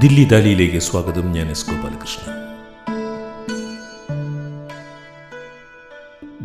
ദില്ലി 0.00 0.24
ദാലിയിലേക്ക് 0.24 0.78
സ്വാഗതം. 0.78 1.32
ഞാൻ 1.32 1.50
എസ് 1.50 1.70
ഗോപാലകൃഷ്ണൻ. 1.70 2.34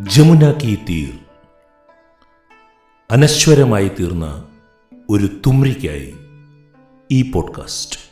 ജമുന 0.03 0.51
കി 0.51 0.79
തീർ. 0.89 1.19
അനശ്വരമായി 3.11 3.91
തീർന്ന 3.99 4.43
ഒരു 5.09 5.29
തുമ്രിക്കായി 5.45 6.15
ഈ 7.11 7.31
പോഡ്കാസ്റ്റ്. 7.31 8.04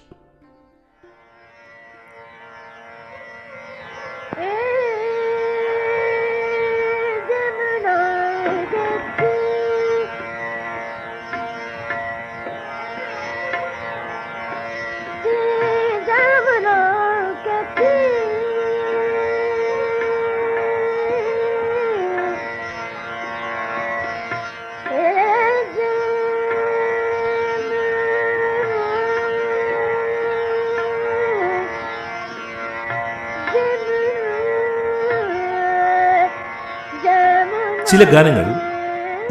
ചില 37.89 38.03
ഗാനങ്ങൾ 38.03 38.45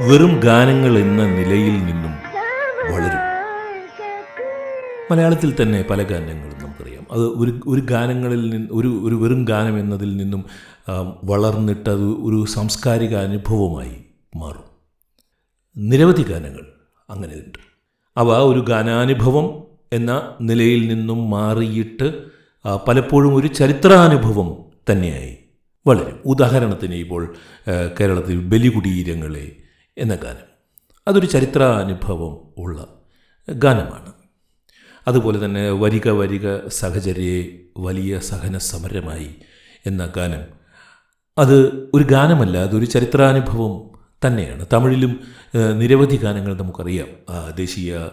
വെറും 0.09 0.41
ഗാനങ്ങൾ 0.45 0.99
എന്ന 0.99 1.23
നിലയിൽ 1.27 1.77
നിന്നും 1.85 2.15
വളരും. 2.93 3.23
മലയാളത്തിൽ 5.11 5.63
തന്നെ 5.63 5.85
പല 5.91 6.03
ഗാനങ്ങളും 6.03 6.59
നമുക്കറിയാം. 6.59 7.07
അത് 7.13 7.25
ഒരു 7.43 7.61
ഒരു 7.67 7.81
ഗാനങ്ങളിൽ 7.81 8.51
നിന്ന് 8.51 8.69
ഒരു 8.73 9.01
ഒരു 9.07 9.15
വെറും 9.15 9.45
ഗാനം 9.45 9.79
എന്നതിൽ 9.79 10.17
നിന്നും 10.17 10.45
വളർന്നിട്ട് 11.25 11.91
അത് 11.91 12.07
ഒരു 12.27 12.45
സാംസ്കാരിക 12.45 13.17
അനുഭവമായി 13.17 13.97
മാറും. 14.37 14.69
നിരവധി 15.77 16.23
ഗാനങ്ങൾ 16.23 16.65
അങ്ങനെ 17.11 17.35
ഉണ്ട് 17.35 17.59
അവ 18.17 18.29
ഒരു 18.37 18.61
ഗാനാനുഭവം 18.61 19.47
എന്ന 19.93 20.13
നിലയിൽ 20.41 20.95
നിന്നും 20.95 21.31
മാറിയിട്ട് 21.31 22.09
പലപ്പോഴും 22.89 23.35
ഒരു 23.35 23.47
ചരിത്രാനുഭവം 23.47 24.57
തന്നെയായി 24.91 25.35
വളരും 25.87 26.19
ഉദാഹരണത്തിന് 26.25 26.95
ഇപ്പോൾ 26.95 27.35
കേരളത്തിൽ 28.01 28.39
ബലികുടീരങ്ങളെ 28.39 29.57
എന്ന 29.99 30.15
ഗാനം. 30.15 30.49
അതൊരു 31.09 31.27
ചരിത്രാനുഭവം 31.27 32.35
ഉള്ള 32.59 32.87
ഗാനമാണ്. 33.51 34.13
അതുപോലെ 35.09 35.45
തന്നെ 35.45 35.71
വരിക 35.71 36.09
വരിക 36.09 36.69
സഹചര്യയെ 36.69 37.45
വലിയ 37.77 38.19
സഹന 38.19 38.59
സമരമായി 38.59 39.31
എന്ന 39.87 40.03
ഗാനം. 40.17 40.43
അത് 41.39 41.57
ഒരു 41.95 42.05
ഗാനമല്ല 42.05 42.59
അതൊരു 42.59 42.85
ചരിത്രാനുഭവം 42.85 43.75
തന്നെയാണ്. 44.27 44.67
തമിഴിലും 44.73 45.13
നിരവധി 45.79 46.17
ഗാനങ്ങൾ 46.17 46.55
നമുക്കറിയാം. 46.55 47.09
ദേശീയ 47.57 48.09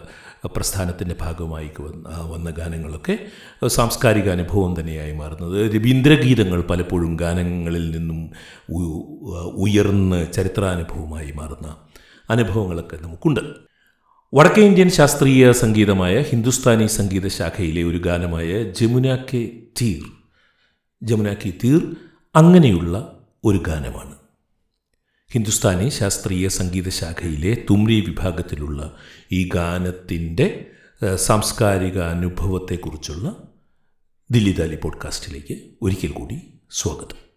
പ്രസ്ഥാനത്തിന്റെ 0.46 1.16
ഭാഗമായി 1.20 1.70
വന്ന 1.80 2.08
വന്ന 2.32 2.50
ഗാനങ്ങളൊക്കെ 2.50 3.18
സാംസ്കാരിക 3.66 4.30
അനുഭവം 4.30 4.80
തന്നെയായി 4.80 5.12
മാറുന്നത്. 5.12 5.74
രവീന്ദ്രഗീതങ്ങൾ 5.74 6.62
പലപ്പോഴും 6.62 7.16
ഗാനങ്ങളിൽ 7.16 7.90
നിന്നും 7.90 8.30
ഉയർന്ന് 9.64 10.32
ചരിത്രാനുഭവമായി 10.32 11.32
മാറുന്ന 11.32 11.76
അനുഭവങ്ങളൊക്കെ 12.30 12.96
നമുക്കുണ്ട്. 12.96 13.40
വടക്കേ 14.34 14.62
ഇന്ത്യൻ 14.62 14.90
ശാസ്ത്രീയ 14.90 15.52
സംഗീതമായ 15.52 16.22
ഹിന്ദുസ്ഥാനി 16.22 16.86
സംഗീത 16.86 17.26
ശാഖയിലെ 17.28 17.82
ഒരു 17.82 17.98
ഗാനമായ 17.98 18.62
ജമുന 18.62 19.16
കെ 19.16 19.50
തീർ 19.80 20.04
ജമുന 21.02 21.32
കെ 21.32 21.52
തീർ 21.64 21.96
അങ്ങനെയുള്ള 22.36 23.18
ഒരു 23.44 23.58
ഗാനമാണ്. 23.58 24.19
ഹിന്ദുസ്ഥാനി 25.32 25.88
ശാസ്ത്രീയ 25.88 26.48
സംഗീത 26.48 26.88
ശാഖയിലെ 26.88 27.64
തുമ്രി 27.70 28.00
വിഭാഗത്തിലുള്ള 28.00 28.96
ഈ 29.32 29.48
ഗാനത്തിന്റെ 29.48 30.70
സാംസ്കാരിക 31.14 31.98
അനുഭവത്തെക്കുറിച്ചുള്ള 31.98 33.54
ദില്ലിദാലി 34.30 34.76
പോഡ്കാസ്റ്റിലേക്ക് 34.76 35.60
ഒരിക്കൽ 35.82 36.10
കൂടി 36.10 36.54
സ്വാഗതം. 36.70 37.29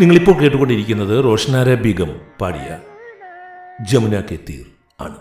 നിങ്ങളിപ്പോൾ 0.00 0.40
കേട്ടുകൊണ്ടിരിക്കുന്നത് 0.40 1.24
റോഷനാര 1.24 1.74
ബീഗം 1.74 2.20
പാടിയ 2.40 2.80
ജമുന 3.84 4.20
കെ 4.20 4.38
തീർ 4.48 4.66
ആണ്. 5.00 5.16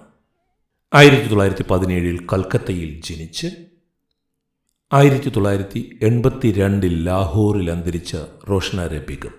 ആയിരത്തി 0.94 1.28
തൊള്ളായിരത്തി 1.28 1.64
പതിനേഴിൽ 1.64 2.28
കൽക്കത്തയിൽ 2.34 3.02
ജനിച്ച് 3.02 3.48
ആയിരത്തി 4.94 5.30
തൊള്ളായിരത്തി 5.30 6.00
എൺപത്തി 6.02 6.52
രണ്ടിൽ 6.52 7.06
ലാഹോറിൽ 7.06 7.72
അന്തരിച്ച 7.72 8.18
റോഷനാര 8.50 8.98
ബീഗം. 8.98 9.32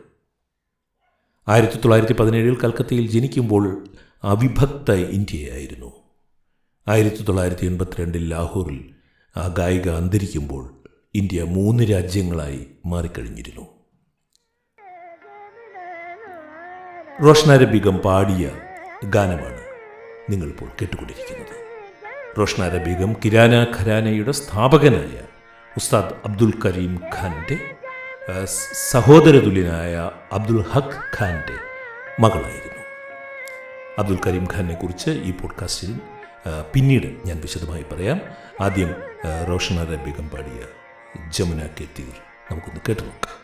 ആയിരത്തി 1.49 1.75
തൊള്ളായിരത്തി 1.75 2.13
പതിനേഴിൽ 2.13 2.55
കൽക്കത്തയിൽ 2.55 3.11
ജനിക്കുമ്പോൾ 3.11 3.89
അവിഭക്ത 4.25 4.91
ഇന്ത്യയായിരുന്നു. 4.91 5.93
ആയിരത്തി 6.89 7.23
തൊള്ളായിരത്തി 7.23 7.67
എൺപത്തിരണ്ടിൽ 7.67 8.29
ലാഹോറിൽ 8.29 8.91
ആ 9.37 9.47
ഗായിക 9.47 9.89
അന്തരിക്കുമ്പോൾ 9.89 10.83
ഇന്ത്യ 11.15 11.43
മൂന്ന് 11.43 11.85
രാജ്യങ്ങളായി 11.85 12.67
മാറിക്കഴിഞ്ഞിരുന്നു. 12.87 13.78
റോഷനാര 17.25 17.65
ബീഗം 17.65 17.99
പാടിയ 17.99 18.45
ഗാനമാണ് 19.05 19.61
നിങ്ങളിപ്പോൾ 20.31 20.69
കേട്ടുകൊണ്ടിരിക്കുന്നത്. 20.81 21.55
റോഷ്നാരബീഗം 22.39 23.17
കിരാന 23.25 23.67
ഖരാനയുടെ 23.77 24.33
സ്ഥാപകനായ 24.33 25.15
ഉസ്താദ് 25.77 26.15
അബ്ദുൽ 26.25 26.53
കരീം 26.65 27.01
ഖാന്റെ 27.17 27.57
സഹോദരതുല്യനായ 28.91 30.11
അബ്ദുൽ 30.33 30.63
ഹഖ് 30.73 30.99
ഖാന്റെ 31.17 31.57
മകളായിരുന്നു. 32.21 32.83
അബ്ദുൽ 33.99 34.19
കരീം 34.27 34.49
ഖാനെ 34.55 34.75
കുറിച്ച് 34.75 35.11
ഈ 35.11 35.31
പോഡ്കാസ്റ്റിൽ 35.31 35.93
പിന്നീട് 36.73 37.07
ഞാൻ 37.27 37.41
വിശദമായി 37.41 37.85
പറയാം. 37.93 38.21
ആദ്യം 38.61 38.91
ആ, 39.27 39.45
റോഷനാര 39.49 39.95
ബീഗം 40.07 40.29
പാടിയ 40.29 40.61
ജമുന 41.29 41.61
കെ 41.67 41.87
തീർ 41.99 42.15
നമുക്കൊന്ന് 42.51 42.81
കേട്ടു 42.89 43.03
നോക്കാം 43.03 43.38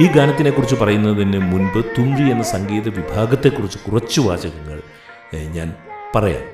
ഈ 0.00 0.06
ഗാനത്തിനെ 0.12 0.50
കുറിച്ച് 0.50 0.74
പറയുന്നതിന് 0.74 1.38
മുൻപ് 1.38 1.84
തുമ്പി 1.98 2.22
എന്ന 2.22 2.42
സംഗീത 2.42 2.88
വിഭാഗത്തെക്കുറിച്ച് 2.88 3.78
കുറച്ച് 3.78 4.20
വാചകങ്ങൾ 4.20 4.82
ഞാൻ 5.34 5.74
പറയാം. 6.14 6.44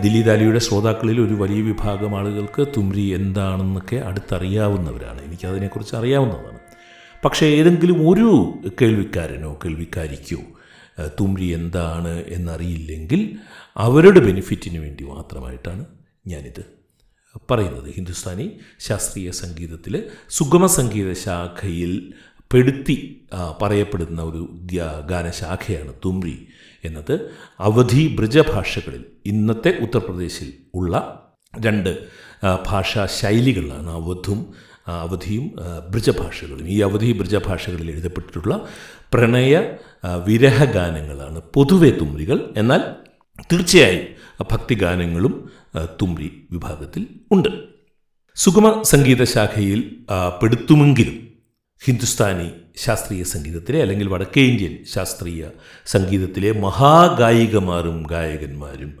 ദില്ലി 0.00 0.22
ദാലിയുടെ 0.22 0.58
ശ്രോതാക്കളിൽ 0.58 1.20
ഒരു 1.20 1.34
വലിയ 1.34 1.62
വിഭാഗം 1.62 2.18
ആളുകൾക്ക് 2.18 2.66
തുമ്രി 2.76 3.00
എന്താണെന്നൊക്കെ 3.00 3.96
അടുത്തറിയാവുന്നവരാണ്. 3.96 5.24
എനിക്കതിനെക്കുറിച്ച് 5.24 5.96
അറിയാവുന്നതാണ്. 5.96 6.58
പക്ഷേ 7.24 7.46
ഏതെങ്കിലും 7.46 8.08
ഒരു 8.10 8.54
കേൾവിക്കാരനോ 8.82 9.58
കേൾവിക്കാരിക്കോ 9.64 10.42
തുമ്പി 11.20 11.44
എന്താണ് 11.44 12.24
എന്നറിയില്ലെങ്കിൽ 12.28 13.38
അവരുടെ 13.76 14.20
ബെനിഫിറ്റിന് 14.20 14.78
വേണ്ടി 14.78 15.04
മാത്രമായിട്ടാണ് 15.04 15.84
ഞാനിത് 16.26 16.64
പറയുന്നത്. 17.50 17.92
ഹിന്ദുസ്ഥാനി 17.94 18.52
ശാസ്ത്രീയ 18.80 19.30
സംഗീതത്തിൽ 19.30 20.04
സുഗമ 20.30 20.66
സംഗീത 20.66 21.12
ശാഖയിൽ 21.12 22.12
പെടുത്തി 22.52 23.26
പറയപ്പെടുന്ന 23.62 24.22
ഒരു 24.22 24.58
ഗാനശാഖയാണ് 25.10 25.92
തുമ്രി 26.04 26.46
എന്നത്. 26.84 27.30
അവധി 27.60 28.16
ബ്രജഭാഷകളിൽ 28.16 29.04
ഇന്നത്തെ 29.26 29.78
ഉത്തർപ്രദേശിൽ 29.80 30.52
ഉള്ള 30.74 31.22
രണ്ട് 31.66 31.98
ഭാഷാ 32.66 33.06
ശൈലികളാണ് 33.06 33.90
അവധും 33.90 34.46
അവധിയും 34.88 35.54
ബ്രിജഭാഷകളും. 35.90 36.68
ഈ 36.68 36.80
അവധി 36.80 37.12
ബ്രജഭാഷകളിൽ 37.12 37.90
എഴുതപ്പെട്ടിട്ടുള്ള 37.90 38.68
പ്രണയ 39.14 39.56
വിരഹ 40.24 40.28
വിരഹഗാനങ്ങളാണ് 40.28 41.40
പൊതുവെ 41.54 41.90
തുമ്രികൾ. 41.90 42.54
എന്നാൽ 42.56 42.80
തീർച്ചയായും 43.52 44.06
ഭക്തിഗാനങ്ങളും 44.52 45.50
തുമ്പി 46.02 46.30
വിഭാഗത്തിൽ 46.50 47.06
ഉണ്ട്. 47.32 47.48
സുഗമ 48.36 48.82
സംഗീത 48.82 49.24
ശാഖയിൽ 49.24 49.96
പെടുത്തുമെങ്കിലും 50.42 51.31
ഹിന്ദുസ്ഥാനി 51.84 52.48
ശാസ്ത്രീയ 52.84 53.22
സംഗീതത്തിലെ 53.22 53.78
അല്ലെങ്കിൽ 53.82 54.08
വടക്കേ 54.08 54.42
ഇന്ത്യൻ 54.50 54.74
ശാസ്ത്രീയ 54.94 55.48
സംഗീതത്തിലെ 55.86 56.50
മഹാഗായികമാരും 56.66 57.98
ഗായകന്മാരും 58.12 58.92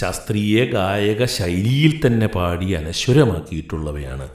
ശാസ്ത്രീയ 0.00 0.64
ഗായക 0.74 1.24
ശൈലിയിൽ 1.38 1.94
തന്നെ 2.06 2.28
പാടി 2.36 2.68
അനശ്വരമാക്കിയിട്ടുള്ളവയാണ് 2.80 4.28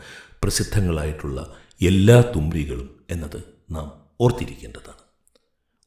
പ്രസിദ്ധങ്ങളായിട്ടുള്ള 0.43 1.39
എല്ലാ 1.81 2.17
തുമ്പികളും 2.35 2.89
എന്നത് 3.09 3.39
നാം 3.71 3.87
ഓർത്തിരിക്കേണ്ടതാണ്. 4.21 5.02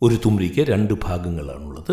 ഒരു 0.03 0.15
തുമ്രിക്ക് 0.25 0.61
രണ്ട് 0.61 0.95
ഭാഗങ്ങളാണുള്ളത്. 0.95 1.93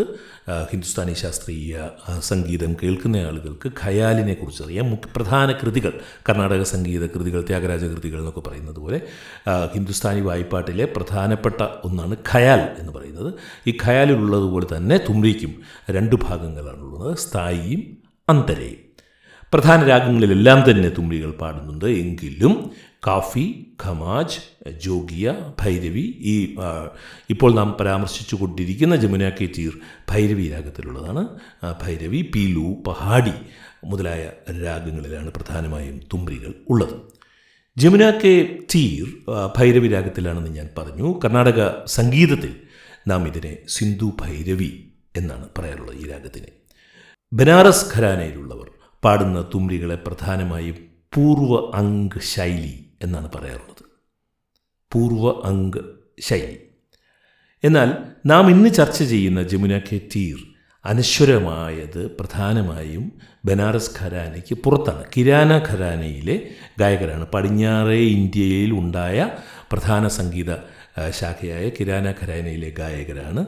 ഹിന്ദുസ്ഥാനി 0.72 1.12
ശാസ്ത്രീയ 1.12 1.88
സംഗീതം 2.18 2.76
കേൾക്കുന്ന 2.82 3.16
ആളുകൾക്ക് 3.16 3.68
ഖയാലിനെ 3.84 4.34
കുറിച്ച് 4.34 4.62
അറിയാം. 4.62 4.90
മുഖ്യ 4.90 5.10
പ്രധാന 5.16 5.52
കൃതികൾ 5.52 5.92
കർണാടക 6.28 6.62
സംഗീത 6.62 7.06
കൃതികൾ 7.06 7.42
ത്യാഗരാജ 7.42 7.84
കൃതികൾ 7.84 8.18
എന്നൊക്കെ 8.18 8.40
പറയുന്നത് 8.40 8.76
പോലെ 8.76 9.00
ഹിന്ദുസ്ഥാനി 9.74 10.20
വായ്പാട്ടിലെ 10.20 10.84
പ്രധാനപ്പെട്ട 10.84 11.62
ഒന്നാണ് 11.84 12.16
ഖയാൽ 12.32 12.76
എന്ന് 12.78 12.92
പറയുന്നത്. 12.92 13.34
ഈ 13.66 13.78
ഖയാലിലുള്ളതുപോലെ 13.84 14.76
തന്നെ 14.76 14.96
തുമ്രിക്കും 14.96 15.54
രണ്ട് 15.90 16.16
ഭാഗങ്ങളാണുള്ളത്. 16.16 17.16
സ്ഥായിയും 17.16 17.98
അന്തരയും. 18.28 18.93
പ്രധാന 19.54 19.84
രാഗങ്ങളിലെല്ലാം 19.88 20.70
തന്നെ 20.70 20.88
തുമ്പികൾ 20.88 21.30
പാടുന്നുണ്ട്. 21.30 21.84
എങ്കിലും 21.84 22.70
കാഫി 23.06 23.44
ഖമാജ് 23.84 24.40
ജോഗിയ 24.84 25.34
ഭൈരവി 25.60 26.04
ഈ 26.32 26.56
ഇപ്പോൾ 27.30 27.54
നാം 27.54 27.76
പരാമർശിച്ചു 27.80 28.36
കൊണ്ടിരിക്കുന്ന 28.36 28.96
ജമുന 28.96 29.28
കെ 29.28 29.46
തീർ 29.58 29.74
ഭൈരവി 30.10 30.46
രാഗത്തിലുള്ളതാണ്. 30.48 31.22
ഭൈരവി 31.82 32.22
പീലു 32.34 32.66
പഹാടി 32.86 33.36
മുതലായ 33.84 34.30
രാഗങ്ങളിലാണ് 34.64 35.30
പ്രധാനമായും 35.30 36.00
തുമ്പികൾ 36.12 36.54
ഉള്ളത്. 36.68 36.96
ജമുന 37.78 38.10
കെ 38.10 38.34
തീർ 38.74 39.06
ഭൈരവി 39.56 39.88
രാഗത്തിലാണെന്ന് 39.88 40.50
ഞാൻ 40.50 40.68
പറഞ്ഞു. 40.78 41.20
കർണാടക 41.24 41.86
സംഗീതത്തിൽ 41.86 42.52
നാം 43.08 43.26
ഇതിനെ 43.26 43.56
സിന്ധു 43.68 44.10
ഭൈരവി 44.20 44.72
എന്നാണ് 45.16 45.48
പറയാറുള്ളത് 45.58 45.96
ഈ 45.96 46.06
രാഗത്തിനെ. 46.10 46.52
ബനാറസ് 47.32 47.86
ഘരാനയിലുള്ളവർ 47.94 48.73
പാടുന്ന 49.04 49.50
തുമ്രികളെ 49.54 49.94
പ്രധാനമായും 49.94 50.76
പൂർവ 51.14 51.70
അങ്ക് 51.74 52.20
ശൈലി 52.20 52.86
എന്നാണ് 53.02 53.30
പറയാറുള്ളത്. 53.34 53.84
പൂർവ 54.92 55.42
അങ്ക് 55.44 55.78
ശൈലി. 56.20 56.56
എന്നാൽ 57.64 57.92
നാം 58.26 58.50
ഇന്ന് 58.50 58.70
ചർച്ച 58.70 59.02
ചെയ്യുന്ന 59.02 59.42
ജമുന 59.42 59.78
കെ 59.78 60.00
തീർ 60.16 60.38
അനശ്വരമായത് 60.84 62.10
പ്രധാനമായും 62.10 63.12
ബനാറസ് 63.44 63.90
ഖരാനയ്ക്ക് 64.00 64.54
പുറത്താണ്. 64.54 65.04
കിരാന 65.16 65.58
ഖരാനയിലെ 65.58 66.36
ഗായകരാണ്. 66.80 67.26
പടിഞ്ഞാറേ 67.26 68.00
ഇന്ത്യയിൽ 68.16 68.72
ഉണ്ടായ 68.72 69.30
പ്രധാന 69.72 70.08
സംഗീത 70.08 70.50
ശാഖയായ 71.10 71.68
കിരാന 71.68 72.10
ഖരാനയിലെ 72.10 72.70
ഗായകരാണ് 72.70 73.46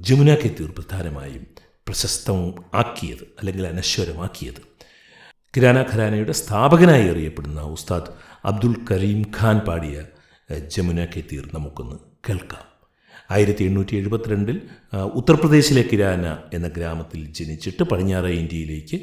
ജമുന 0.00 0.34
കെ 0.34 0.50
തീർ 0.60 0.70
പ്രധാനമായും 0.70 1.61
പ്രശസ്തം 1.88 2.38
ആക്കിയത് 2.74 3.24
അല്ലെങ്കിൽ 3.38 3.66
അനശ്വരമാക്കിയത്. 3.66 4.60
കിരാന 5.56 5.78
ഖരാനയുടെ 5.82 6.32
സ്ഥാപകനായി 6.32 7.06
അറിയപ്പെടുന്ന 7.08 7.60
ഉസ്താദ് 7.60 8.12
അബ്ദുൽ 8.44 8.74
കരീം 8.90 9.22
ഖാൻ 9.38 9.58
പാടിയ 9.58 9.96
ജമുന 10.74 11.04
കെ 11.04 11.22
തീർ 11.32 11.44
നമുക്കൊന്ന് 11.54 11.96
കേൾക്കാം. 12.28 12.64
ആയിരത്തി 13.30 13.64
എണ്ണൂറ്റി 13.64 13.94
എഴുപത്തിരണ്ടിൽ 13.96 14.56
ഉത്തർപ്രദേശിലെ 15.14 15.82
കിരാന 15.82 16.24
എന്ന 16.54 16.68
ഗ്രാമത്തിൽ 16.68 17.20
ജനിച്ചിട്ട് 17.32 17.82
പടിഞ്ഞാറ 17.82 18.26
ഇന്ത്യയിലേക്ക് 18.26 18.98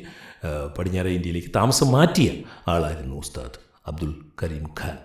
പടിഞ്ഞാറ 0.77 1.07
ഇന്ത്യയിലേക്ക് 1.07 1.51
താമസം 1.55 1.91
മാറ്റിയ 1.91 2.29
ആളായിരുന്നു 2.67 3.15
ഉസ്താദ് 3.15 3.59
അബ്ദുൽ 3.87 4.13
കരീം 4.43 4.65
ഖാൻ. 4.81 4.97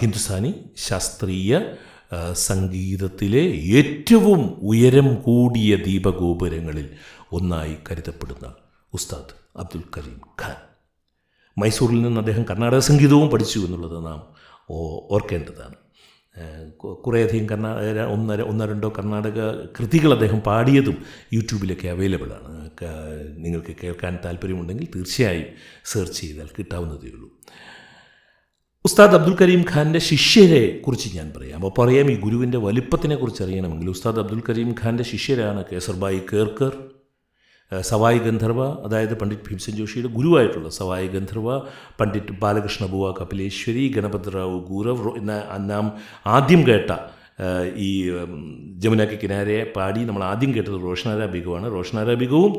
ഹിന്ദുസ്ഥാനി 0.00 0.52
ശാസ്ത്രീയ 0.76 1.60
സംഗീതത്തിലെ 2.32 3.42
ഏറ്റവും 3.78 4.40
ഉയരം 4.62 5.14
കൂടിയ 5.14 5.76
ദീപഗോപുരങ്ങളിൽ 5.76 6.88
ഒന്നായി 7.32 7.76
കരുതപ്പെടുന്ന 7.90 8.54
ഉസ്താദ് 8.94 9.34
അബ്ദുൽ 9.58 9.82
കരീം 9.96 10.20
ഖാൻ. 10.42 10.56
മൈസൂരിൽ 11.58 12.02
നിന്ന് 12.02 12.20
അദ്ദേഹം 12.20 12.42
കർണാടക 12.42 12.78
സംഗീതവും 12.78 13.28
പഠിച്ചു 13.28 13.58
എന്നുള്ളത് 13.58 14.06
നാം 14.06 14.22
ഓർക്കേണ്ടതാണ്. 14.70 15.74
കുറേയധികം 16.78 17.48
കർണാടക 17.48 18.00
ഒന്നര 18.00 18.42
ഒന്നോ 18.42 18.66
രണ്ടോ 18.66 18.92
കർണാടക 18.98 19.38
കൃതികൾ 19.78 20.12
അദ്ദേഹം 20.12 20.40
പാടിയതും 20.40 21.04
യൂട്യൂബിലൊക്കെ 21.32 21.88
അവൈലബിൾ 21.88 22.32
ആണ്. 22.32 22.70
നിങ്ങൾക്ക് 23.44 23.76
കേൾക്കാൻ 23.82 24.18
താല്പര്യമുണ്ടെങ്കിൽ 24.24 24.88
തീർച്ചയായും 24.96 25.46
സെർച്ച് 25.84 26.20
ചെയ്താൽ 26.20 26.48
കിട്ടാവുന്നതേ 26.58 27.08
ഉള്ളൂ. 27.08 27.28
ഉസ്താദ് 28.88 29.16
അബ്ദുൽ 29.16 29.34
കരീം 29.40 29.62
ഖാന്റെ 29.72 30.00
ശിഷ്യരെ 30.08 30.60
കുറിച്ച് 30.84 31.08
ഞാൻ 31.16 31.32
പറയാം. 31.36 31.56
അപ്പോൾ 31.58 31.72
പറയാം 31.78 32.06
ഈ 32.10 32.14
ഗുരുവിന്റെ 32.20 32.58
വലിപ്പത്തിനെ 32.58 33.16
കുറിച്ച് 33.16 33.42
അറിയണമെങ്കിൽ 33.42 33.88
ഉസ്താദ് 33.90 34.20
അബ്ദുൽ 34.22 34.42
കരീം 34.48 34.70
ഖാന്റെ 34.80 35.04
ശിഷ്യരാണ് 35.10 35.64
കേസർബായി 35.70 36.20
കേർക്കർ 36.32 36.72
സവായ് 37.88 38.20
ഗന്ധർവ 38.26 38.60
അതായത് 38.86 39.14
പണ്ഡിറ്റ് 39.20 39.46
ഭീംസൻ 39.48 39.74
ജോഷിയുടെ 39.78 40.08
ഗുരുവായിട്ടുള്ള 40.08 40.68
സവായ് 40.76 41.08
ഗന്ധർവ 41.14 41.56
പണ്ഡിറ്റ് 42.00 42.34
ബാലകൃഷ്ണ 42.42 42.86
ബുവ 42.92 43.10
കപിലേശ്വരി 43.18 43.84
ഗണപതിറാവു 43.96 44.56
ഗൂരവ് 44.70 45.12
നാം 45.72 45.86
ആദ്യം 46.36 46.62
കേട്ട 46.68 46.90
ഈ 47.86 47.90
ജമുനാക്കി 48.84 49.16
കിനാരയെ 49.22 49.58
കിനാരെ 49.58 49.72
പാടി 49.76 50.00
നമ്മൾ 50.10 50.24
ആദ്യം 50.30 50.54
കേട്ടത് 50.54 50.78
റോഷനാര 50.86 51.26
ബിഗുവാണ്. 51.34 51.66
റോഷനാര 51.76 52.14
ബിഗുവും 52.22 52.54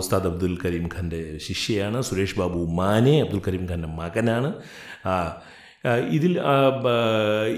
ഉസ്താദ് 0.00 0.28
അബ്ദുൽ 0.32 0.56
കരീം 0.64 0.88
ഖാന്റെ 0.94 1.22
ശിഷ്യയാണ്. 1.46 2.00
സുരേഷ് 2.08 2.38
ബാബു 2.40 2.62
മാനെ 2.80 3.14
അബ്ദുൽ 3.26 3.42
കരീം 3.48 3.64
ഖാന്റെ 3.70 3.92
മകനാണ്. 4.00 4.50
ഇതിൽ 5.86 6.32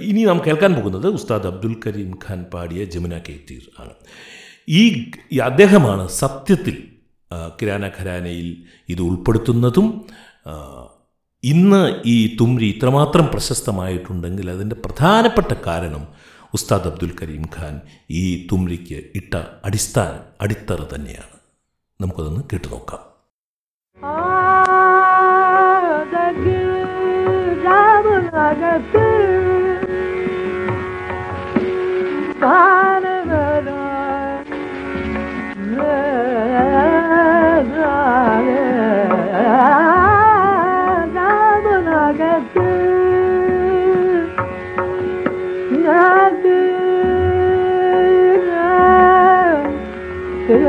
ഇനി 0.00 0.22
നാം 0.22 0.38
കേൾക്കാൻ 0.46 0.74
പോകുന്നത് 0.74 1.06
ഉസ്താദ് 1.06 1.46
അബ്ദുൽ 1.46 1.76
കരീം 1.86 2.10
ഖാൻ 2.24 2.44
പാടിയ 2.54 2.84
ജമുന 2.84 3.18
കെ 3.18 3.38
തീർ 3.50 3.64
ആണ്. 3.78 3.94
ഈ 4.68 4.82
അദ്ദേഹമാണ് 5.40 6.08
സത്യത്തിൽ 6.08 6.76
കിരാന 7.62 7.90
ഖരാനയിൽ 7.98 8.64
ഇത് 8.88 9.02
ഉൾപ്പെടുത്തുന്നതും 9.02 9.88
ഇന്ന് 11.44 12.02
ഈ 12.06 12.36
തുമ്രി 12.36 12.66
ഇത്രമാത്രം 12.66 13.26
പ്രശസ്തമായിട്ടുണ്ടെങ്കിൽ 13.26 14.50
അതിന്റെ 14.50 14.76
പ്രധാനപ്പെട്ട 14.76 15.52
കാരണം 15.66 16.04
ഉസ്താദ് 16.54 16.88
അബ്ദുൽ 16.88 17.12
കരീം 17.22 17.44
ഖാൻ 17.56 17.80
ഈ 18.10 18.46
തുമ്രിക്ക് 18.52 18.98
ഇട്ട 19.14 19.34
അടിസ്ഥാനം 19.64 20.24
അടിത്തറ 20.40 20.80
തന്നെയാണ്. 20.94 21.36
നമുക്കതൊന്ന് 22.00 22.42
കേട്ടു 22.52 22.68
നോക്കാം. 22.68 23.02
da 28.50 28.78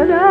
da 0.08 0.31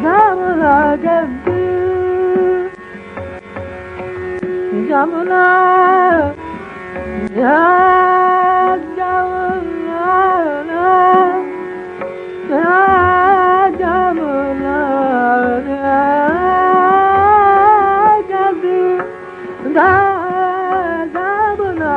zamla 0.03 0.79
gabu 1.05 1.61
zamla 4.89 5.47
Yeah. 7.35 7.82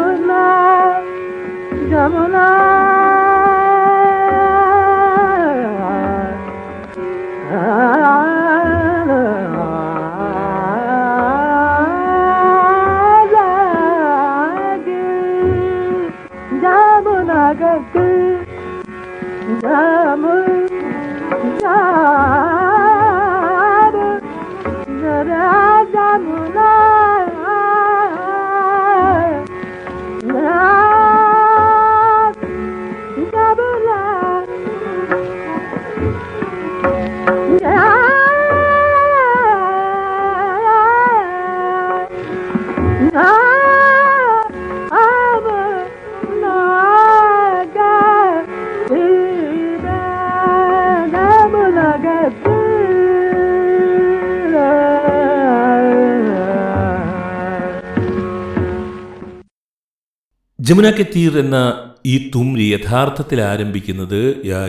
Jamuna 60.71 60.89
K 60.91 61.03
തീർ 61.03 61.33
എന്ന 61.39 61.57
ഈ 62.05 62.31
തുമ്രി 62.35 62.65
യഥാർത്ഥത്തിൽ 62.73 63.41
ആരംഭിക്കുന്നത് 63.41 64.19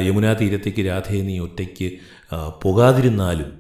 യമുനാ 0.06 0.32
തീരത്തേക്ക് 0.32 0.82
രാധേ 0.87 1.18
നീ 1.23 1.38
ഒറ്റയ്ക്ക് 1.38 1.88
പോകാതിരുന്നാലും 2.62 3.50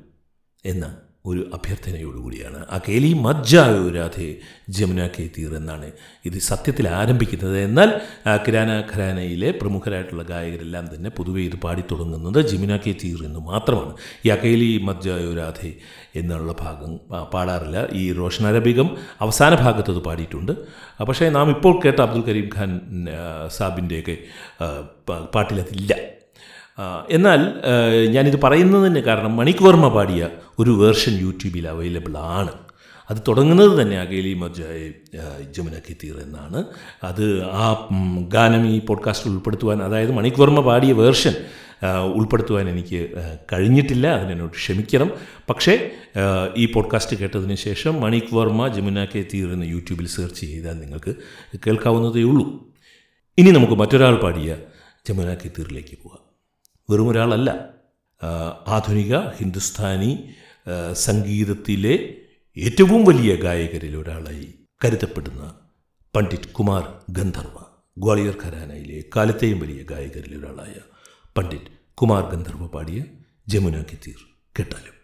എന്ന് 0.64 0.88
ഒരു 1.30 1.42
അഭ്യർത്ഥനയോടുകൂടിയാണ്. 1.56 2.60
ആ 2.74 2.76
കേലി 2.86 3.10
മജ്ജായോ 3.24 3.82
രാധേ 3.96 4.28
ജമുന 4.76 5.00
കെ 5.14 5.24
തീർ 5.34 5.50
എന്നാണ് 5.58 5.88
ഇത് 6.28 6.38
സത്യത്തിൽ 6.48 6.86
ആരംഭിക്കുന്നത്. 7.00 7.56
എന്നാൽ 7.66 7.90
കിരാന 8.46 8.70
ഖരാനയിലെ 8.90 9.50
പ്രമുഖരായിട്ടുള്ള 9.60 10.24
ഗായകരെല്ലാം 10.30 10.86
തന്നെ 10.94 11.10
പൊതുവെ 11.18 11.42
ഇത് 11.48 11.56
പാടിത്തുടങ്ങുന്നത് 11.64 12.38
ജമുന 12.52 12.76
കെ 12.86 12.94
തീർ 13.02 13.20
എന്ന് 13.28 13.42
മാത്രമാണ്. 13.50 13.92
ഈ 14.26 14.30
അകേലി 14.36 14.70
മജ്ജായോ 14.88 15.30
രാധേ 15.40 15.70
എന്നുള്ള 16.20 16.54
ഭാഗം 16.62 16.92
പാടാറില്ല. 17.34 17.78
ഈ 18.00 18.04
റോഷൻ 18.20 18.46
അരബികം 18.46 18.90
അവസാന 19.26 19.52
ഭാഗത്ത് 19.64 19.92
അത് 19.94 20.02
പാടിയിട്ടുണ്ട് 20.08 20.52
പക്ഷേ 21.10 21.28
നാം 21.38 21.50
ഇപ്പോൾ 21.56 21.76
കേട്ട 21.84 21.98
അബ്ദുൽ 22.06 22.24
കരീം 22.30 22.48
ഖാൻ 22.56 22.72
സാബിന്റെയൊക്കെ 23.58 24.16
പാട്ടിലതില്ല. 25.36 25.92
എന്നാൽ 27.10 27.40
ഞാനിത് 28.06 28.42
പറയുന്നതിന് 28.42 29.00
കാരണം 29.00 29.36
മണിക്വർമ്മ 29.36 29.88
പാടിയ 29.88 30.28
ഒരു 30.58 30.70
വേർഷൻ 30.70 31.12
യൂട്യൂബിൽ 31.12 31.68
അവൈലബിൾ 31.68 32.16
ആണ്. 32.18 32.52
അത് 33.10 33.16
തുടങ്ങുന്നത് 33.28 33.82
തന്നെ 33.82 34.00
അകേലി 34.00 34.34
മജായ് 34.34 34.92
ജമുന 35.52 35.78
കിത്തീർ 35.88 36.16
എന്നാണ്. 36.16 36.64
അത് 37.02 37.42
ആ 37.42 37.88
ഗാനം 38.28 38.66
ഈ 38.66 38.78
പോഡ്കാസ്റ്റിൽ 38.78 39.32
ഉൾപ്പെടുത്തുവാൻ 39.32 39.82
അതായത് 39.82 40.12
മണിക്കൂർമ്മ 40.12 40.60
പാടിയ 40.60 40.92
വേർഷൻ 40.92 41.34
ഉൾപ്പെടുത്തുവാൻ 42.14 42.68
എനിക്ക് 42.68 43.10
കഴിഞ്ഞിട്ടില്ല. 43.52 44.06
അതിനോട് 44.06 44.52
ക്ഷമിക്കണം. 44.52 45.10
പക്ഷേ 45.50 45.90
ഈ 46.56 46.66
പോഡ്കാസ്റ്റ് 46.66 47.16
കേട്ടതിന് 47.16 47.54
ശേഷം 47.54 48.00
മണിക് 48.00 48.34
വർമ്മ 48.34 48.68
ജമുന 48.68 49.04
കെ 49.04 49.24
തീർ 49.34 49.52
എന്ന് 49.52 49.66
യൂട്യൂബിൽ 49.66 50.06
സെർച്ച് 50.06 50.40
ചെയ്താൽ 50.40 50.72
നിങ്ങൾക്ക് 50.72 51.14
കേൾക്കാവുന്നതേ 51.66 52.22
ഉള്ളൂ 52.22 52.68
ഇനി 53.38 53.50
നമുക്ക് 53.50 53.72
മറ്റൊരാൾ 53.72 54.16
പാടിയ 54.16 54.56
ജമുന 55.08 55.34
കെ 55.34 55.50
തീറിലേക്ക് 55.58 55.98
പോകാം 56.04 56.31
വെറും 56.88 57.08
ഒരാളല്ല 57.08 57.50
ആധുനിക 58.66 59.18
ഹിന്ദുസ്ഥാനി 59.18 60.12
സംഗീതത്തിലെ 60.92 61.94
ഏറ്റവും 62.56 63.04
വലിയ 63.04 63.36
ഗായകരിൽ 63.36 63.94
ഒരാളായി 63.96 64.48
കരുതപ്പെടുന്ന 64.84 65.42
പണ്ഡിറ്റ് 66.14 66.48
കുമാർ 66.48 66.82
ഗന്ധർവ. 67.10 67.56
ഗ്വാളിയർ 67.98 68.36
ഖരാനയിലെ 68.44 68.98
കാലത്തെയും 69.16 69.58
വലിയ 69.60 69.82
ഗായകരിൽ 69.82 70.32
ഒരാളായ 70.38 70.74
പണ്ഡിറ്റ് 71.36 71.70
കുമാർ 71.94 72.22
ഗന്ധർവ 72.32 72.66
പാടിയ 72.66 73.00
ജമുന 73.48 73.82
കിത്തീർ 73.82 74.20
കേട്ടാലും. 74.58 74.96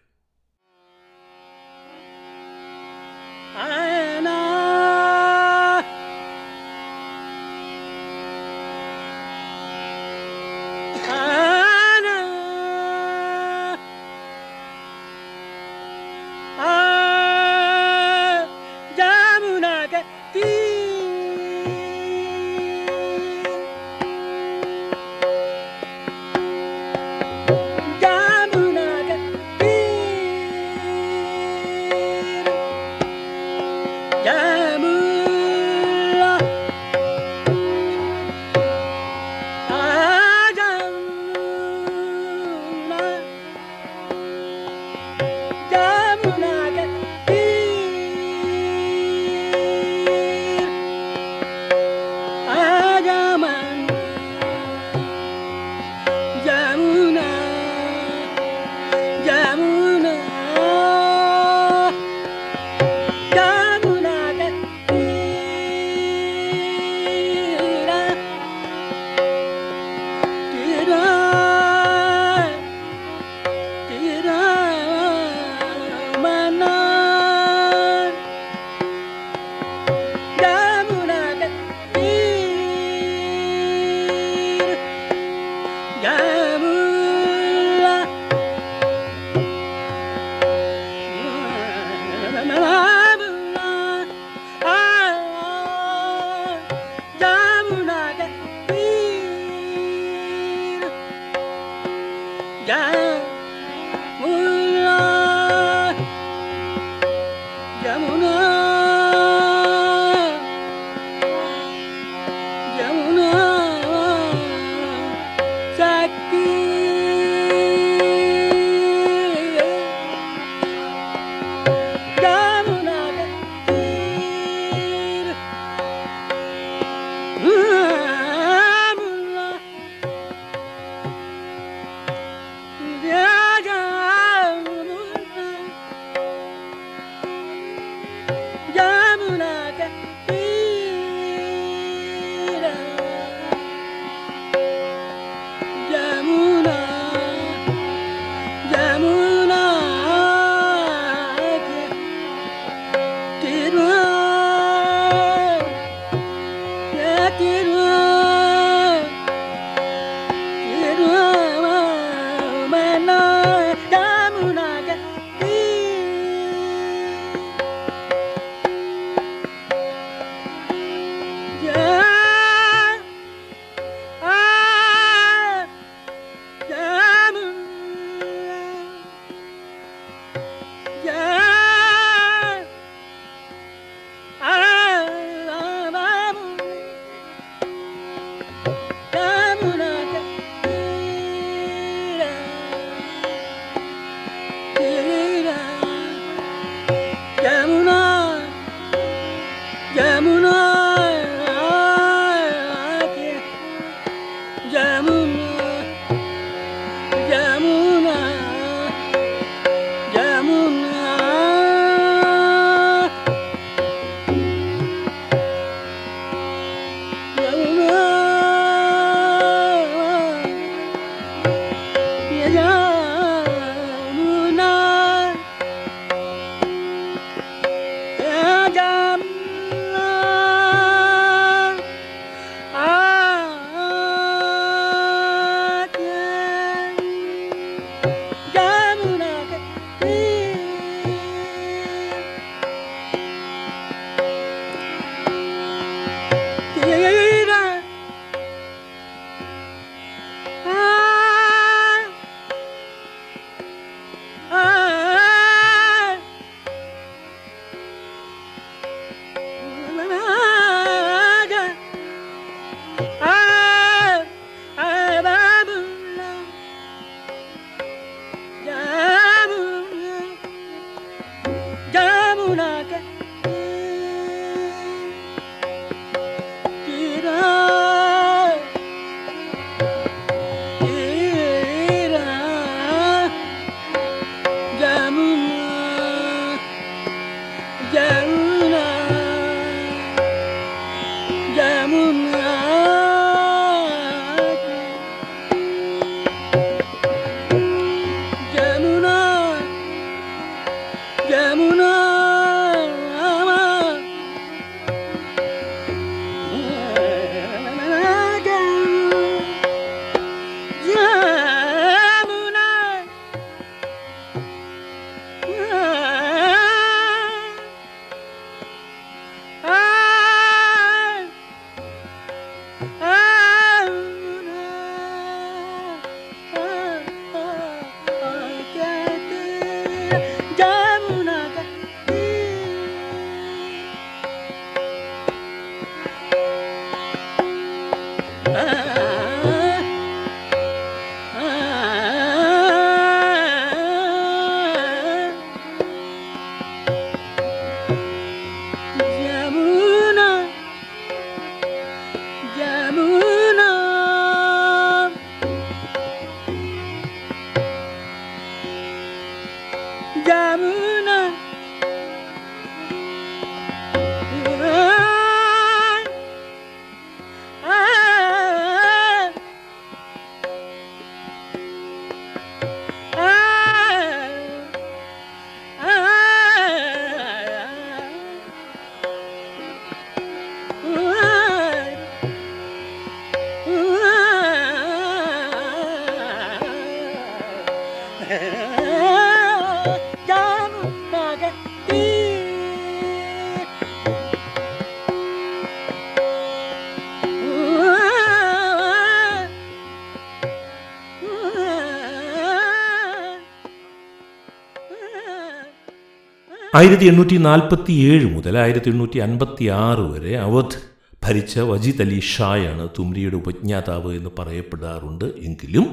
ആയിരത്തി 406.78 407.04
എണ്ണൂറ്റി 407.04 407.36
നാൽപ്പത്തി 407.36 407.92
ഏഴ് 408.08 408.26
മുതൽ 408.26 408.54
ആയിരത്തി 408.58 408.90
എണ്ണൂറ്റി 408.90 409.18
അൻപത്തി 409.18 409.64
ആറ് 409.84 410.02
വരെ 410.12 410.32
അവധ് 410.38 410.78
ഭരിച്ച 411.24 411.58
വജീദ് 411.58 412.02
അലി 412.02 412.18
ഷായാണ് 412.20 412.88
തുമ്രിയുടെ 412.98 413.36
ഉപജ്ഞാതാവ് 413.36 414.10
എന്ന് 414.14 414.30
പറയപ്പെടാറുണ്ട് 414.38 415.24
എങ്കിലും 415.24 415.86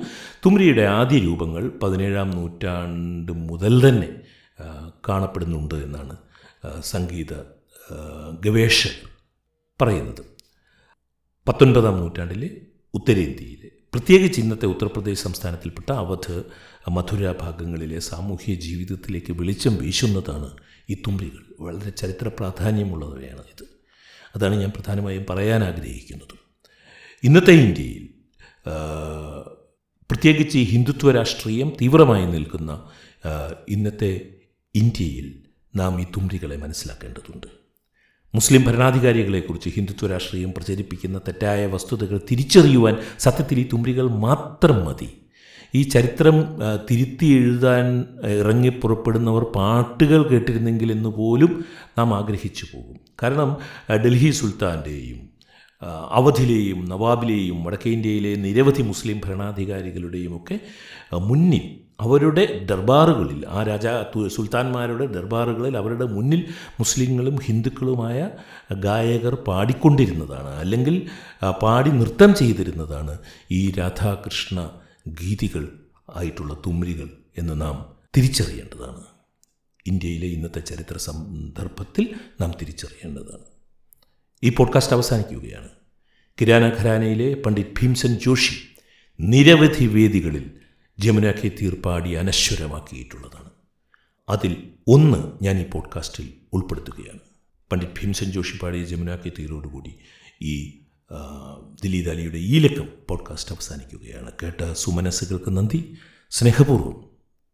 തുമ്രിയുടെ 0.46 0.86
ആദ്യ 0.98 1.20
രൂപങ്ങൾ 1.20 1.64
പതിനേഴാം 1.84 2.30
നൂറ്റാണ്ട് 2.32 3.32
മുതൽ 3.32 3.90
തന്നെ 3.90 4.10
കാണപ്പെടുന്നുണ്ട് 5.10 5.76
എന്നാണ് 5.76 6.16
സംഗീത 6.82 7.34
ഗവേഷകർ 8.46 8.94
പറയുന്നത്. 9.80 10.24
പത്തൊൻപതാം 11.48 11.98
നൂറ്റാണ്ടിലെ 12.00 12.50
ഉത്തരേന്ത്യയിലെ 12.94 13.70
പ്രത്യേകിച്ച് 13.94 14.42
ഇന്നത്തെ 14.42 14.66
ഉത്തർപ്രദേശ് 14.66 15.24
സംസ്ഥാനത്തിൽപ്പെട്ട 15.24 15.92
അവധ് 15.92 16.44
മധുര 16.90 17.32
ഭാഗങ്ങളിലെ 17.42 18.00
സാമൂഹ്യ 18.00 18.54
ജീവിതത്തിലേക്ക് 18.54 19.32
വെളിച്ചം 19.32 19.76
വീശുന്നതാണ് 19.78 20.50
ഈ 20.90 20.94
തുമ്പികൾ. 21.08 21.44
വളരെ 21.60 21.90
ചരിത്ര 21.90 22.28
പ്രാധാന്യമുള്ളവയാണ് 22.28 23.44
ഇത്. 23.54 23.66
അതാണ് 24.36 24.56
ഞാൻ 24.56 24.70
പ്രധാനമായും 24.70 25.26
പറയാൻ 25.30 25.64
ആഗ്രഹിക്കുന്നത്. 25.64 26.36
ഇന്നത്തെ 27.24 27.52
ഇന്ത്യയിൽ 27.52 28.04
പ്രത്യേകിച്ച് 30.12 30.58
ഈ 30.58 30.64
ഹിന്ദുത്വ 30.64 31.12
രാഷ്ട്രീയം 31.12 31.70
തീവ്രമായി 31.82 32.26
നിൽക്കുന്ന 32.26 32.72
ഇന്നത്തെ 33.70 34.12
ഇന്ത്യയിൽ 34.76 35.28
നാം 35.76 36.02
ഈ 36.02 36.04
തുമ്പികളെ 36.04 36.56
മനസ്സിലാക്കേണ്ടതുണ്ട്. 36.56 37.65
മുസ്ലിം 38.36 38.64
ഭരണാധികാരികളെക്കുറിച്ച് 38.64 39.70
ഹിന്ദുത്വ 39.70 40.08
രാഷ്ട്രീയം 40.08 40.52
പ്രചരിപ്പിക്കുന്ന 40.54 41.18
തെറ്റായ 41.18 41.66
വസ്തുതകൾ 41.66 42.18
തിരിച്ചറിയുവാൻ 42.32 42.96
സത്യത്തിൽ 43.20 43.60
ഈ 43.60 43.66
തുമ്പികൾ 43.74 44.08
മാത്രം 44.26 44.86
മതി. 44.86 45.10
ഈ 45.76 45.82
ചരിത്രം 45.84 46.36
തിരുത്തി 46.92 47.26
എഴുതാൻ 47.26 47.86
ഇറങ്ങി 48.40 48.70
പുറപ്പെടുന്നവർ 48.70 49.44
പാട്ടുകൾ 49.56 50.20
കേട്ടിരുന്നെങ്കിൽ 50.30 50.92
എന്ന് 50.92 51.10
പോലും 51.10 51.66
നാം 51.98 52.10
ആഗ്രഹിച്ചു 52.16 52.66
പോകും. 52.74 52.98
കാരണം 53.24 53.50
ഡൽഹി 54.06 54.32
സുൽത്താന്റെയും 54.32 55.22
അവധിലെയും 56.12 56.80
നവാബിലെയും 56.90 57.58
വടക്കേ 57.64 57.90
ഇന്ത്യയിലെ 57.92 58.36
നിരവധി 58.36 58.82
മുസ്ലിം 58.82 59.18
ഭരണാധികാരികളുടെയും 59.26 60.34
ഒക്കെ 60.38 60.60
മുന്നിൽ 61.30 61.66
അവരുടെ 62.00 62.66
ദർബാറുകളിൽ 62.66 63.46
ആ 63.48 63.64
രാജാ 63.64 64.06
സുൽത്താൻമാരുടെ 64.28 65.06
ദർബാറുകളിൽ 65.06 65.78
അവരുടെ 65.78 66.06
മുന്നിൽ 66.06 66.46
മുസ്ലിങ്ങളും 66.80 67.36
ഹിന്ദുക്കളുമായ 67.36 68.30
ഗായകർ 68.74 69.36
പാടിക്കൊണ്ടിരുന്നതാണ്. 69.36 70.50
അല്ലെങ്കിൽ 70.50 71.10
പാടി 71.64 71.90
നൃത്തം 71.90 72.36
ചെയ്തിരുന്നതാണ് 72.36 73.18
ഈ 73.52 73.72
രാധാകൃഷ്ണ 73.72 74.70
ഗീതികൾ 75.08 75.80
ആയിട്ടുള്ള 76.16 76.54
തുമ്രികൾ 76.54 77.10
എന്ന് 77.38 77.62
നാം 77.62 77.96
തിരിച്ചറിയേണ്ടതാണ്. 78.18 79.04
ഇന്ത്യയിലെ 79.86 80.28
ഇന്നത്തെ 80.28 80.60
ചരിത്ര 80.60 80.98
സന്ദർഭത്തിൽ 80.98 82.14
നാം 82.42 82.52
തിരിച്ചറിയേണ്ടതാണ്. 82.62 83.46
ഈ 84.44 84.50
പോഡ്കാസ്റ്റ് 84.50 84.94
അവസാനിക്കുകയാണ്. 84.94 85.70
കിരാന 86.42 86.72
ഖരാനയിലെ 86.80 87.34
പണ്ഡിറ്റ് 87.34 87.70
ഭീംസൻ 87.70 88.20
ജോഷി 88.26 88.54
നിരവധി 89.20 89.86
വേദികളിൽ 89.86 90.52
ജമുന 91.00 91.32
തീർപ്പാടി 91.32 92.14
അനശ്വരമാക്കിയിട്ടുള്ളതാണ്. 92.14 93.50
അതിൽ 94.30 94.72
ഒന്ന് 94.88 95.44
ഞാൻ 95.44 95.58
ഈ 95.58 95.70
പോഡ്കാസ്റ്റിൽ 95.70 96.34
ഉൾപ്പെടുത്തുകയാണ്. 96.54 97.20
പണ്ഡിറ്റ് 97.72 97.94
ഭീംസൻ 97.94 98.26
ജോഷി 98.26 98.58
പാടിയ 98.58 98.84
ജമുന 98.84 99.16
തീരോടുകൂടി 99.16 100.00
ഈ 100.42 100.82
ദിലീപ് 101.84 102.10
അലിയുടെ 102.10 102.38
ഈ 102.38 102.60
ലക്കം 102.60 102.90
പോഡ്കാസ്റ്റ് 103.10 103.56
അവസാനിക്കുകയാണ്. 103.56 104.32
കേട്ട 104.44 104.74
സുമനസ്സുകൾക്ക് 104.74 105.58
നന്ദി. 105.58 105.98
സ്നേഹപൂർവം 106.30 107.10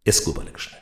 S 0.07 0.25
Gopalakrishnan. 0.25 0.81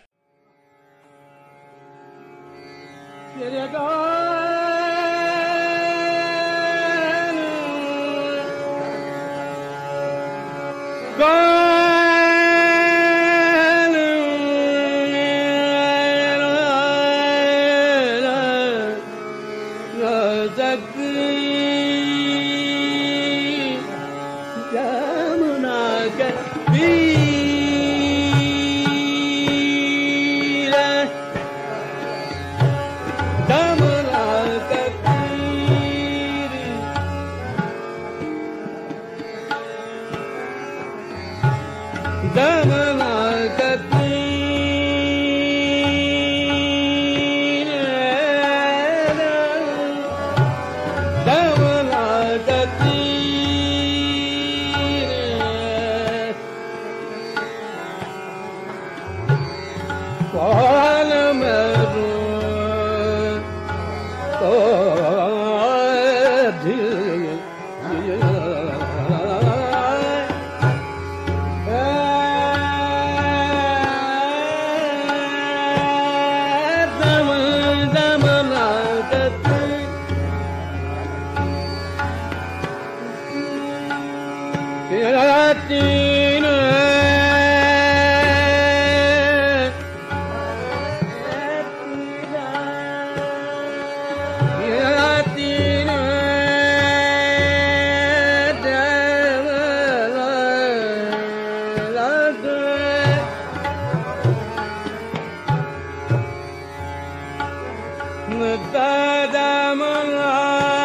Dadamullah. 109.10 110.79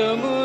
정은 0.00 0.39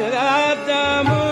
Adamu. 0.00 1.27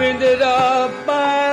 opened 0.00 0.22
it 0.22 0.40
up 0.40 1.06
by 1.06 1.49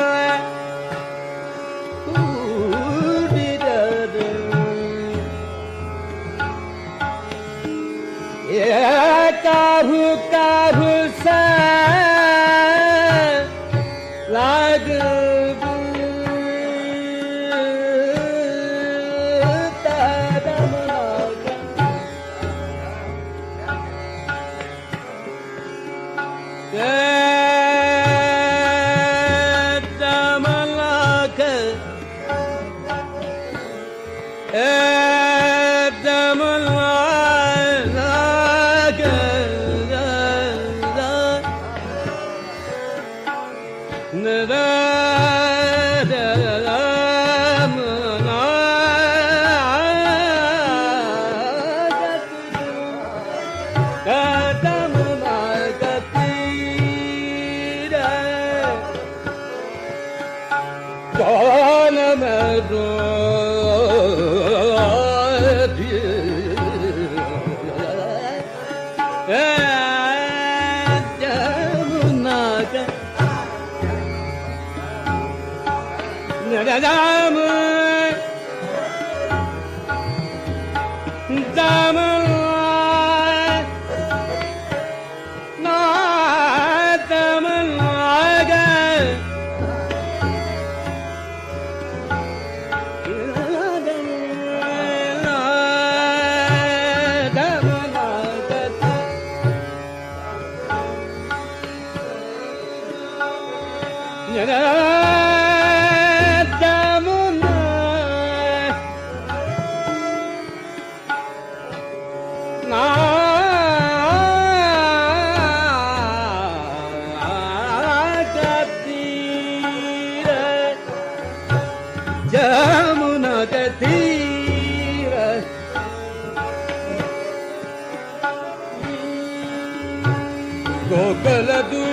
गोकलदु 130.90 131.87